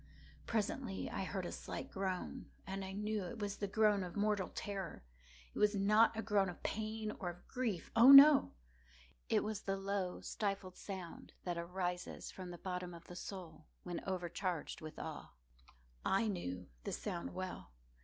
Presently 0.47 1.11
I 1.11 1.23
heard 1.25 1.45
a 1.45 1.51
slight 1.51 1.91
groan, 1.91 2.47
and 2.65 2.83
I 2.83 2.91
knew 2.91 3.21
it 3.23 3.37
was 3.37 3.57
the 3.57 3.67
groan 3.67 4.01
of 4.03 4.15
mortal 4.15 4.47
terror. 4.47 5.03
It 5.53 5.59
was 5.59 5.75
not 5.75 6.17
a 6.17 6.23
groan 6.23 6.49
of 6.49 6.63
pain 6.63 7.11
or 7.19 7.29
of 7.29 7.47
grief—oh, 7.47 8.11
no!—it 8.11 9.43
was 9.43 9.61
the 9.61 9.77
low 9.77 10.19
stifled 10.21 10.75
sound 10.75 11.33
that 11.43 11.59
arises 11.59 12.31
from 12.31 12.49
the 12.49 12.57
bottom 12.57 12.95
of 12.95 13.05
the 13.05 13.15
soul 13.15 13.67
when 13.83 14.03
overcharged 14.07 14.81
with 14.81 14.97
awe. 14.97 15.33
I 16.03 16.27
knew 16.27 16.67
the 16.83 16.93
sound 16.93 17.35
well. 17.35 17.69